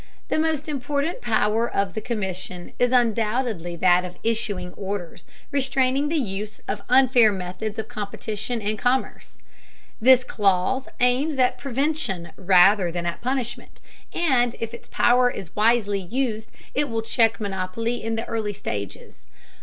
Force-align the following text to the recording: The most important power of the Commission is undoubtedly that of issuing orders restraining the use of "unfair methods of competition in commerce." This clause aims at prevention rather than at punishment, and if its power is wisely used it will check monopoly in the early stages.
The 0.29 0.39
most 0.39 0.67
important 0.67 1.21
power 1.21 1.69
of 1.69 1.93
the 1.93 2.01
Commission 2.01 2.73
is 2.79 2.91
undoubtedly 2.91 3.75
that 3.75 4.03
of 4.03 4.17
issuing 4.23 4.73
orders 4.73 5.25
restraining 5.51 6.09
the 6.09 6.15
use 6.15 6.59
of 6.67 6.81
"unfair 6.89 7.31
methods 7.31 7.77
of 7.77 7.87
competition 7.87 8.61
in 8.61 8.77
commerce." 8.77 9.37
This 10.01 10.23
clause 10.23 10.87
aims 10.99 11.37
at 11.37 11.59
prevention 11.59 12.31
rather 12.35 12.91
than 12.91 13.05
at 13.05 13.21
punishment, 13.21 13.79
and 14.11 14.55
if 14.59 14.73
its 14.73 14.87
power 14.87 15.29
is 15.29 15.55
wisely 15.55 15.99
used 15.99 16.49
it 16.73 16.89
will 16.89 17.03
check 17.03 17.39
monopoly 17.39 18.03
in 18.03 18.15
the 18.15 18.25
early 18.25 18.53
stages. 18.53 19.27